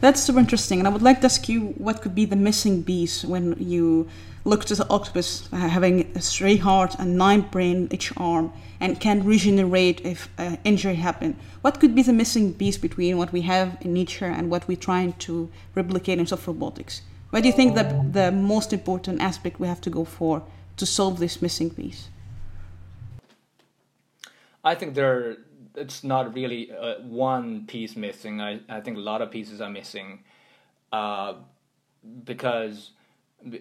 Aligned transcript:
That's 0.00 0.22
super 0.22 0.38
interesting. 0.38 0.78
And 0.78 0.88
I 0.88 0.90
would 0.90 1.02
like 1.02 1.20
to 1.20 1.26
ask 1.26 1.48
you 1.48 1.74
what 1.76 2.00
could 2.00 2.14
be 2.14 2.24
the 2.24 2.36
missing 2.36 2.82
piece 2.82 3.24
when 3.24 3.54
you 3.58 4.08
looked 4.44 4.70
at 4.70 4.78
the 4.78 4.88
octopus 4.88 5.48
uh, 5.52 5.56
having 5.56 6.10
a 6.16 6.20
three 6.20 6.56
heart 6.56 6.96
and 6.98 7.18
nine 7.18 7.42
brain 7.42 7.88
each 7.90 8.10
arm 8.16 8.50
and 8.80 8.98
can 8.98 9.22
regenerate 9.24 10.00
if 10.00 10.30
uh, 10.38 10.56
injury 10.64 10.94
happen. 10.94 11.36
What 11.60 11.78
could 11.78 11.94
be 11.94 12.02
the 12.02 12.14
missing 12.14 12.54
piece 12.54 12.78
between 12.78 13.18
what 13.18 13.32
we 13.32 13.42
have 13.42 13.76
in 13.82 13.92
nature 13.92 14.24
and 14.24 14.50
what 14.50 14.66
we're 14.66 14.78
trying 14.78 15.12
to 15.24 15.50
replicate 15.74 16.18
in 16.18 16.26
soft 16.26 16.46
robotics? 16.46 17.02
What 17.28 17.42
do 17.42 17.48
you 17.48 17.54
think 17.54 17.74
that 17.74 18.14
the 18.14 18.32
most 18.32 18.72
important 18.72 19.20
aspect 19.20 19.60
we 19.60 19.68
have 19.68 19.82
to 19.82 19.90
go 19.90 20.04
for 20.04 20.42
to 20.78 20.86
solve 20.86 21.18
this 21.18 21.42
missing 21.42 21.70
piece? 21.70 22.08
I 24.64 24.74
think 24.74 24.94
there 24.94 25.36
it's 25.76 26.02
not 26.04 26.34
really 26.34 26.72
uh, 26.72 27.00
one 27.02 27.66
piece 27.66 27.96
missing. 27.96 28.40
I, 28.40 28.60
I 28.68 28.80
think 28.80 28.96
a 28.96 29.00
lot 29.00 29.22
of 29.22 29.30
pieces 29.30 29.60
are 29.60 29.70
missing 29.70 30.20
uh, 30.92 31.34
because, 32.24 32.90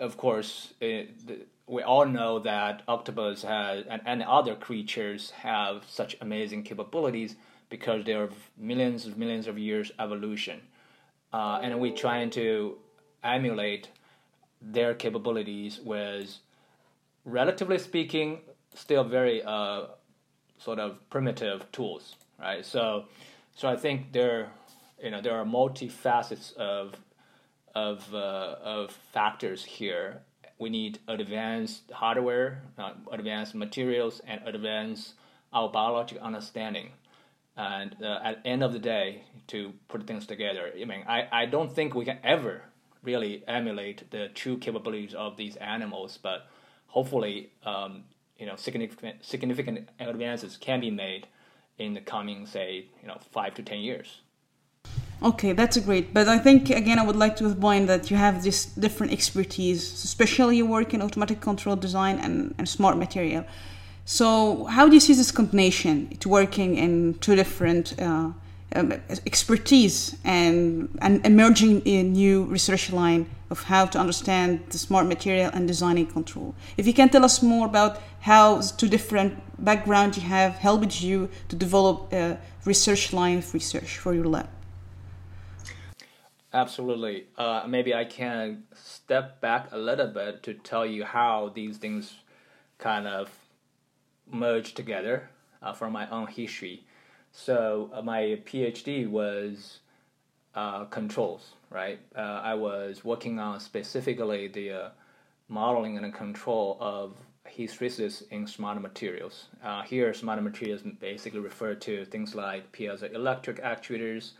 of 0.00 0.16
course, 0.16 0.74
it, 0.80 1.26
the, 1.26 1.38
we 1.66 1.82
all 1.82 2.06
know 2.06 2.38
that 2.40 2.82
octopus 2.86 3.42
has 3.42 3.84
and, 3.88 4.02
and 4.04 4.22
other 4.22 4.54
creatures 4.54 5.30
have 5.30 5.84
such 5.88 6.16
amazing 6.20 6.62
capabilities 6.62 7.36
because 7.70 8.04
they 8.04 8.12
are 8.12 8.28
millions 8.58 9.06
of 9.06 9.16
millions 9.16 9.46
of 9.46 9.58
years 9.58 9.90
evolution, 9.98 10.60
uh, 11.32 11.60
and 11.62 11.80
we're 11.80 11.94
trying 11.94 12.30
to 12.30 12.76
emulate 13.22 13.88
their 14.60 14.94
capabilities 14.94 15.80
with, 15.82 16.38
relatively 17.24 17.78
speaking, 17.78 18.40
still 18.74 19.04
very 19.04 19.42
uh, 19.42 19.86
sort 20.64 20.78
of 20.78 20.98
primitive 21.10 21.70
tools, 21.72 22.16
right? 22.40 22.64
So, 22.64 23.04
so 23.54 23.68
I 23.68 23.76
think 23.76 24.12
there, 24.12 24.48
you 25.02 25.10
know, 25.10 25.20
there 25.20 25.36
are 25.36 25.44
multi 25.44 25.88
facets 25.88 26.52
of 26.56 26.94
of 27.74 28.14
uh, 28.14 28.56
of 28.62 28.90
factors 29.12 29.64
here. 29.64 30.22
We 30.58 30.70
need 30.70 31.00
advanced 31.08 31.90
hardware, 31.92 32.62
uh, 32.78 32.92
advanced 33.12 33.54
materials, 33.54 34.22
and 34.26 34.40
advanced 34.46 35.14
our 35.52 35.68
biological 35.68 36.22
understanding. 36.22 36.90
And 37.56 37.96
uh, 38.02 38.20
at 38.24 38.40
end 38.44 38.62
of 38.64 38.72
the 38.72 38.78
day, 38.78 39.24
to 39.48 39.72
put 39.88 40.06
things 40.06 40.26
together, 40.26 40.72
I 40.80 40.84
mean, 40.84 41.04
I, 41.06 41.28
I 41.30 41.46
don't 41.46 41.72
think 41.72 41.94
we 41.94 42.04
can 42.04 42.18
ever 42.24 42.62
really 43.02 43.44
emulate 43.46 44.10
the 44.10 44.28
true 44.34 44.56
capabilities 44.56 45.14
of 45.14 45.36
these 45.36 45.56
animals, 45.56 46.18
but 46.20 46.48
hopefully, 46.88 47.50
um, 47.64 48.04
you 48.38 48.46
know 48.46 48.56
significant 48.56 49.24
significant 49.24 49.88
advances 50.00 50.56
can 50.56 50.80
be 50.80 50.90
made 50.90 51.26
in 51.78 51.94
the 51.94 52.00
coming 52.00 52.46
say 52.46 52.86
you 53.00 53.08
know 53.08 53.18
five 53.32 53.54
to 53.54 53.62
ten 53.62 53.80
years. 53.80 54.20
Okay 55.22 55.52
that's 55.52 55.78
great. 55.78 56.12
But 56.12 56.28
i 56.28 56.38
think 56.38 56.70
again 56.70 56.98
i 56.98 57.04
would 57.04 57.16
like 57.16 57.36
to 57.36 57.54
point 57.54 57.86
that 57.86 58.10
you 58.10 58.16
have 58.16 58.42
this 58.42 58.66
different 58.66 59.12
expertise 59.12 60.04
especially 60.04 60.56
you 60.56 60.66
work 60.66 60.92
in 60.94 61.00
automatic 61.02 61.40
control 61.40 61.76
design 61.76 62.18
and, 62.18 62.54
and 62.58 62.68
smart 62.68 62.96
material. 62.96 63.44
So 64.04 64.64
how 64.64 64.86
do 64.88 64.94
you 64.94 65.00
see 65.00 65.14
this 65.14 65.32
combination? 65.32 66.08
To 66.18 66.28
working 66.28 66.76
in 66.76 67.14
two 67.14 67.36
different 67.36 67.98
uh, 68.00 68.32
um, 68.74 68.92
expertise 69.26 70.16
and, 70.24 70.88
and 71.00 71.24
emerging 71.24 71.82
new 71.84 72.44
research 72.44 72.92
line 72.92 73.26
of 73.50 73.62
how 73.64 73.86
to 73.86 73.98
understand 73.98 74.64
the 74.70 74.78
smart 74.78 75.06
material 75.06 75.50
and 75.54 75.68
designing 75.68 76.06
control. 76.06 76.54
If 76.76 76.86
you 76.86 76.92
can 76.92 77.08
tell 77.08 77.24
us 77.24 77.42
more 77.42 77.66
about 77.66 78.00
how 78.20 78.60
two 78.60 78.88
different 78.88 79.32
backgrounds 79.64 80.16
you 80.16 80.24
have 80.24 80.54
helped 80.54 81.00
you 81.00 81.28
to 81.48 81.56
develop 81.56 82.12
a 82.12 82.38
research 82.64 83.12
line 83.12 83.38
of 83.38 83.54
research 83.54 83.98
for 83.98 84.14
your 84.14 84.24
lab. 84.24 84.48
Absolutely. 86.52 87.26
Uh, 87.36 87.64
maybe 87.66 87.92
I 87.94 88.04
can 88.04 88.64
step 88.74 89.40
back 89.40 89.68
a 89.72 89.78
little 89.78 90.06
bit 90.06 90.42
to 90.44 90.54
tell 90.54 90.86
you 90.86 91.04
how 91.04 91.50
these 91.54 91.78
things 91.78 92.14
kind 92.78 93.06
of 93.06 93.28
merge 94.30 94.74
together 94.74 95.30
uh, 95.62 95.72
from 95.72 95.92
my 95.92 96.08
own 96.10 96.28
history. 96.28 96.84
So 97.36 97.90
uh, 97.92 98.00
my 98.00 98.38
PhD 98.46 99.08
was 99.10 99.80
uh, 100.54 100.84
controls, 100.84 101.54
right? 101.68 101.98
Uh, 102.16 102.20
I 102.20 102.54
was 102.54 103.04
working 103.04 103.40
on 103.40 103.58
specifically 103.58 104.46
the 104.46 104.70
uh, 104.70 104.88
modeling 105.48 105.98
and 105.98 106.14
control 106.14 106.78
of 106.80 107.16
hysteresis 107.44 108.22
in 108.30 108.46
smart 108.46 108.80
materials. 108.80 109.48
Uh, 109.64 109.82
here, 109.82 110.14
smart 110.14 110.42
materials 110.44 110.82
basically 111.00 111.40
refer 111.40 111.74
to 111.74 112.04
things 112.04 112.36
like 112.36 112.70
piezoelectric 112.70 113.60
actuators, 113.60 114.30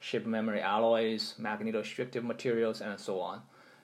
shape 0.00 0.24
memory 0.24 0.62
alloys, 0.62 1.34
magnetostrictive 1.38 2.24
materials, 2.24 2.80
and 2.80 2.98
so 2.98 3.20
on. 3.20 3.42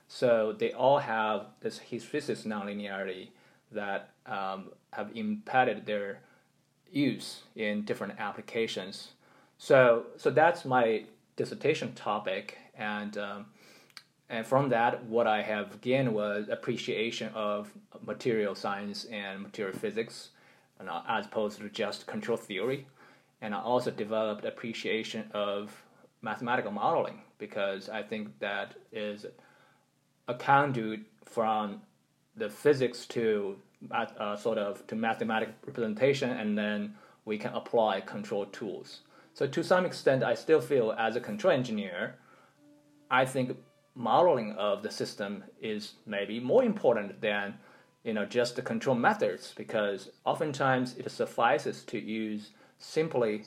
So 0.09 0.55
they 0.59 0.73
all 0.73 0.99
have 0.99 1.49
this 1.61 1.81
hysteresis 1.91 2.47
nonlinearity 2.47 3.29
that 3.73 4.11
um, 4.27 4.71
have 4.93 5.11
impeded 5.15 5.85
their 5.85 6.21
use 6.91 7.43
in 7.57 7.83
different 7.83 8.19
applications. 8.19 9.13
So, 9.59 10.07
so 10.17 10.31
that's 10.31 10.65
my 10.65 11.05
dissertation 11.37 11.95
topic, 11.95 12.59
and 12.77 13.17
um, 13.19 13.47
and 14.29 14.47
from 14.47 14.69
that, 14.71 15.05
what 15.05 15.27
I 15.27 15.43
have 15.43 15.81
gained 15.81 16.13
was 16.13 16.49
appreciation 16.49 17.31
of 17.35 17.71
material 18.05 18.55
science 18.55 19.05
and 19.05 19.43
material 19.43 19.77
physics, 19.77 20.31
and, 20.79 20.89
uh, 20.89 21.03
as 21.09 21.27
opposed 21.27 21.59
to 21.59 21.69
just 21.69 22.07
control 22.07 22.37
theory. 22.39 22.87
And 23.43 23.55
I 23.55 23.61
also 23.61 23.91
developed 23.91 24.45
appreciation 24.45 25.31
of 25.35 25.83
mathematical 26.23 26.73
modeling 26.73 27.21
because 27.39 27.89
I 27.89 28.03
think 28.03 28.39
that 28.39 28.75
is 28.91 29.27
a 30.27 30.35
conduit 30.35 31.01
from 31.27 31.83
the 32.37 32.49
physics 32.49 33.05
to 33.07 33.57
uh, 33.91 34.37
sort 34.37 34.59
of 34.59 34.87
to 34.87 34.95
mathematical 34.95 35.55
representation, 35.67 36.31
and 36.31 36.57
then 36.57 36.95
we 37.25 37.39
can 37.39 37.53
apply 37.55 38.01
control 38.01 38.47
tools. 38.47 39.01
So 39.35 39.47
to 39.47 39.65
some 39.65 39.85
extent, 39.85 40.23
I 40.23 40.35
still 40.35 40.61
feel 40.61 40.95
as 40.97 41.17
a 41.17 41.21
control 41.21 41.53
engineer, 41.53 42.17
I 43.11 43.25
think 43.25 43.57
modeling 43.95 44.53
of 44.53 44.83
the 44.83 44.91
system 44.91 45.45
is 45.61 45.95
maybe 46.07 46.41
more 46.41 46.65
important 46.65 47.21
than 47.21 47.55
you 48.03 48.13
know 48.13 48.25
just 48.25 48.57
the 48.57 48.63
control 48.63 48.97
methods 48.97 49.55
because 49.57 50.11
oftentimes 50.25 50.97
it 50.97 51.11
suffices 51.11 51.85
to 51.85 51.99
use 51.99 52.51
simply 52.79 53.45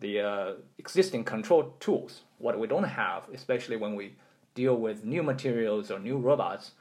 the 0.00 0.20
uh, 0.20 0.52
existing 0.78 1.24
control 1.24 1.74
tools. 1.80 2.22
What 2.38 2.58
we 2.58 2.66
don't 2.66 2.84
have, 2.84 3.28
especially 3.32 3.76
when 3.76 3.94
we 3.94 4.14
deal 4.54 4.76
with 4.76 5.04
new 5.04 5.22
materials 5.22 5.90
or 5.90 5.98
new 5.98 6.18
robots, 6.18 6.72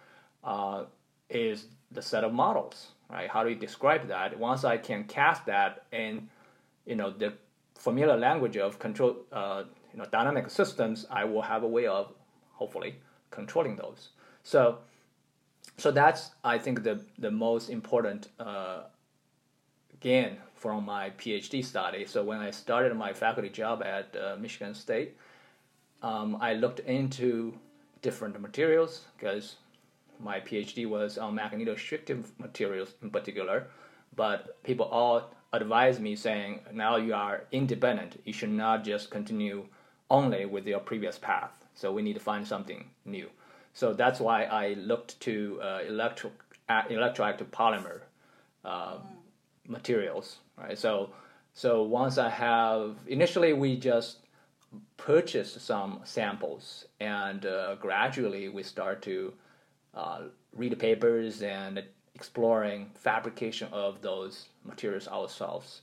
uh, 0.43 0.83
is 1.29 1.67
the 1.91 2.01
set 2.01 2.23
of 2.23 2.33
models 2.33 2.91
right? 3.09 3.29
How 3.29 3.43
do 3.43 3.49
you 3.49 3.55
describe 3.55 4.07
that? 4.07 4.37
Once 4.37 4.63
I 4.63 4.77
can 4.77 5.03
cast 5.05 5.45
that 5.45 5.85
in, 5.91 6.29
you 6.85 6.95
know, 6.95 7.11
the 7.11 7.33
familiar 7.75 8.17
language 8.17 8.57
of 8.57 8.79
control, 8.79 9.17
uh, 9.31 9.63
you 9.91 9.99
know, 9.99 10.05
dynamic 10.11 10.49
systems, 10.49 11.05
I 11.09 11.25
will 11.25 11.41
have 11.41 11.63
a 11.63 11.67
way 11.67 11.87
of 11.87 12.13
hopefully 12.53 12.95
controlling 13.31 13.75
those. 13.75 14.09
So, 14.43 14.79
so 15.77 15.91
that's 15.91 16.31
I 16.43 16.57
think 16.57 16.83
the 16.83 17.01
the 17.17 17.31
most 17.31 17.69
important 17.69 18.29
uh, 18.39 18.83
gain 19.99 20.37
from 20.55 20.85
my 20.85 21.11
PhD 21.11 21.63
study. 21.63 22.05
So 22.05 22.23
when 22.23 22.39
I 22.39 22.51
started 22.51 22.95
my 22.95 23.13
faculty 23.13 23.49
job 23.49 23.83
at 23.83 24.15
uh, 24.15 24.35
Michigan 24.39 24.73
State, 24.73 25.17
um, 26.01 26.37
I 26.39 26.53
looked 26.53 26.79
into 26.79 27.53
different 28.01 28.39
materials 28.39 29.01
because 29.17 29.55
my 30.19 30.39
PhD 30.39 30.87
was 30.87 31.17
on 31.17 31.35
magnetostrictive 31.35 32.25
materials 32.39 32.93
in 33.01 33.09
particular, 33.09 33.67
but 34.15 34.61
people 34.63 34.85
all 34.85 35.31
advised 35.53 36.01
me 36.01 36.15
saying, 36.15 36.61
now 36.73 36.97
you 36.97 37.13
are 37.13 37.43
independent. 37.51 38.21
You 38.25 38.33
should 38.33 38.49
not 38.49 38.83
just 38.83 39.09
continue 39.09 39.65
only 40.09 40.45
with 40.45 40.67
your 40.67 40.79
previous 40.79 41.17
path. 41.17 41.65
So 41.73 41.91
we 41.91 42.01
need 42.01 42.13
to 42.13 42.19
find 42.19 42.47
something 42.47 42.85
new. 43.05 43.29
So 43.73 43.93
that's 43.93 44.19
why 44.19 44.43
I 44.45 44.73
looked 44.75 45.19
to 45.21 45.59
uh, 45.61 45.79
electro, 45.87 46.31
uh, 46.69 46.83
electroactive 46.83 47.47
polymer 47.47 48.01
uh, 48.63 48.97
materials. 49.67 50.37
Right. 50.57 50.77
So 50.77 51.09
so 51.53 51.83
once 51.83 52.17
I 52.17 52.29
have 52.29 52.95
initially 53.07 53.53
we 53.53 53.77
just 53.77 54.17
purchased 54.97 55.61
some 55.61 56.01
samples 56.03 56.85
and 56.99 57.45
uh, 57.45 57.75
gradually 57.75 58.49
we 58.49 58.63
start 58.63 59.01
to 59.03 59.33
uh, 59.95 60.21
read 60.53 60.71
the 60.71 60.75
papers 60.77 61.41
and 61.41 61.83
exploring 62.15 62.89
fabrication 62.95 63.67
of 63.71 64.01
those 64.01 64.47
materials 64.63 65.07
ourselves. 65.07 65.81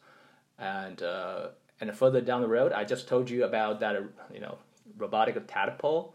And 0.58 1.02
uh, 1.02 1.48
and 1.80 1.94
further 1.96 2.20
down 2.20 2.42
the 2.42 2.48
road, 2.48 2.72
I 2.72 2.84
just 2.84 3.08
told 3.08 3.28
you 3.30 3.44
about 3.44 3.80
that 3.80 3.96
you 4.32 4.40
know 4.40 4.58
robotic 4.98 5.36
tadpole, 5.46 6.14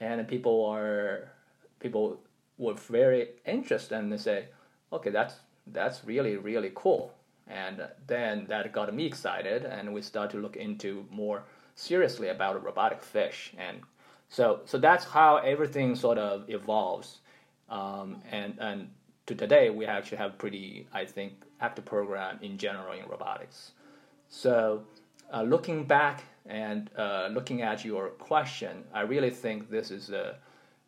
and 0.00 0.26
people 0.28 0.64
are 0.66 1.32
people 1.80 2.20
were 2.58 2.74
very 2.74 3.30
interested 3.46 3.96
and 3.98 4.12
they 4.12 4.18
say, 4.18 4.48
okay, 4.92 5.10
that's 5.10 5.34
that's 5.68 6.04
really 6.04 6.36
really 6.36 6.70
cool. 6.74 7.12
And 7.48 7.82
then 8.06 8.46
that 8.48 8.72
got 8.72 8.94
me 8.94 9.06
excited, 9.06 9.64
and 9.64 9.92
we 9.92 10.02
started 10.02 10.36
to 10.36 10.42
look 10.42 10.56
into 10.56 11.04
more 11.10 11.42
seriously 11.74 12.28
about 12.28 12.62
robotic 12.62 13.02
fish 13.02 13.52
and 13.58 13.80
So 14.28 14.60
so 14.64 14.78
that's 14.78 15.04
how 15.04 15.38
everything 15.38 15.96
sort 15.96 16.18
of 16.18 16.48
evolves, 16.48 17.20
um, 17.70 18.22
and 18.30 18.54
and 18.58 18.88
to 19.26 19.34
today 19.34 19.70
we 19.70 19.86
actually 19.86 20.18
have 20.18 20.36
pretty 20.38 20.86
I 20.92 21.04
think 21.04 21.32
active 21.60 21.84
program 21.84 22.38
in 22.42 22.58
general 22.58 22.92
in 22.92 23.08
robotics. 23.08 23.72
So 24.28 24.84
uh, 25.32 25.42
looking 25.42 25.84
back 25.84 26.24
and 26.46 26.90
uh, 26.96 27.28
looking 27.32 27.62
at 27.62 27.84
your 27.84 28.08
question, 28.10 28.84
I 28.92 29.02
really 29.02 29.30
think 29.30 29.70
this 29.70 29.90
is 29.90 30.10
a 30.10 30.36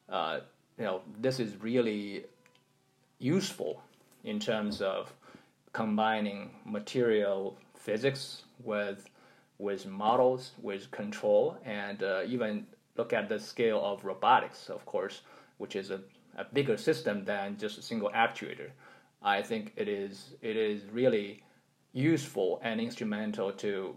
uh, 0.08 0.40
you 0.78 0.84
know 0.84 1.02
this 1.20 1.40
is 1.40 1.56
really 1.60 2.24
useful 3.18 3.82
in 4.24 4.40
terms 4.40 4.82
of 4.82 5.12
combining 5.72 6.50
material 6.64 7.56
physics 7.74 8.42
with 8.62 9.08
with 9.58 9.86
models, 9.86 10.52
with 10.60 10.90
control, 10.90 11.56
and 11.64 12.02
uh, 12.02 12.22
even 12.26 12.66
look 12.96 13.12
at 13.12 13.28
the 13.28 13.38
scale 13.38 13.80
of 13.84 14.04
robotics, 14.04 14.68
of 14.68 14.84
course, 14.84 15.20
which 15.58 15.76
is 15.76 15.90
a, 15.90 16.00
a 16.36 16.44
bigger 16.44 16.76
system 16.76 17.24
than 17.24 17.56
just 17.58 17.78
a 17.78 17.82
single 17.82 18.10
actuator. 18.10 18.70
I 19.22 19.42
think 19.42 19.72
it 19.76 19.88
is 19.88 20.34
it 20.40 20.56
is 20.56 20.82
really 20.90 21.42
useful 21.92 22.60
and 22.64 22.80
instrumental 22.80 23.52
to 23.52 23.94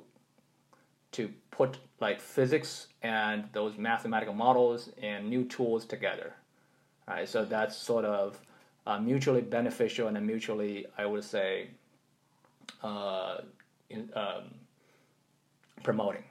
to 1.14 1.30
put 1.50 1.78
like 2.02 2.20
physics 2.20 2.88
and 3.02 3.46
those 3.54 3.78
mathematical 3.78 4.34
models 4.34 4.90
and 5.02 5.30
new 5.30 5.46
tools 5.46 5.86
together. 5.86 6.34
Right, 7.08 7.30
so 7.30 7.46
that's 7.46 7.78
sort 7.78 8.04
of 8.04 8.40
uh, 8.86 9.00
mutually 9.00 9.42
beneficial 9.42 10.08
and 10.08 10.26
mutually, 10.26 10.86
I 10.98 11.06
would 11.06 11.24
say, 11.24 11.70
uh, 12.84 13.38
in, 13.90 14.10
um, 14.16 14.44
promoting. 15.84 16.26